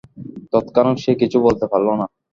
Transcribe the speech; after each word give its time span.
তৎক্ষণাৎ 0.53 0.97
সে 1.03 1.11
কিছু 1.21 1.37
বলতে 1.45 1.65
পারল 1.71 1.87
না। 1.99 2.05